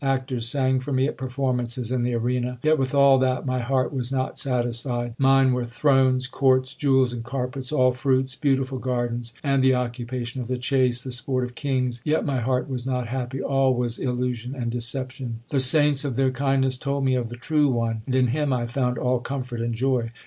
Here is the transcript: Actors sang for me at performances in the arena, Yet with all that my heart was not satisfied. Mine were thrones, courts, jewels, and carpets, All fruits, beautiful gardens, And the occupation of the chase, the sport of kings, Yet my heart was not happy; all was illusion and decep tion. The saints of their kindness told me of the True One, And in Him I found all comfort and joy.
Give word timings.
Actors 0.03 0.47
sang 0.47 0.79
for 0.79 0.91
me 0.91 1.05
at 1.05 1.15
performances 1.15 1.91
in 1.91 2.01
the 2.01 2.15
arena, 2.15 2.57
Yet 2.63 2.79
with 2.79 2.95
all 2.95 3.19
that 3.19 3.45
my 3.45 3.59
heart 3.59 3.93
was 3.93 4.11
not 4.11 4.35
satisfied. 4.35 5.13
Mine 5.19 5.53
were 5.53 5.63
thrones, 5.63 6.25
courts, 6.25 6.73
jewels, 6.73 7.13
and 7.13 7.23
carpets, 7.23 7.71
All 7.71 7.91
fruits, 7.91 8.33
beautiful 8.33 8.79
gardens, 8.79 9.31
And 9.43 9.61
the 9.61 9.75
occupation 9.75 10.41
of 10.41 10.47
the 10.47 10.57
chase, 10.57 11.03
the 11.03 11.11
sport 11.11 11.43
of 11.43 11.53
kings, 11.53 12.01
Yet 12.03 12.25
my 12.25 12.39
heart 12.39 12.67
was 12.67 12.83
not 12.83 13.09
happy; 13.09 13.43
all 13.43 13.75
was 13.75 13.99
illusion 13.99 14.55
and 14.55 14.71
decep 14.71 15.11
tion. 15.11 15.41
The 15.49 15.59
saints 15.59 16.03
of 16.03 16.15
their 16.15 16.31
kindness 16.31 16.77
told 16.79 17.05
me 17.05 17.13
of 17.13 17.29
the 17.29 17.35
True 17.35 17.69
One, 17.69 18.01
And 18.07 18.15
in 18.15 18.27
Him 18.29 18.51
I 18.51 18.65
found 18.65 18.97
all 18.97 19.19
comfort 19.19 19.61
and 19.61 19.75
joy. 19.75 20.09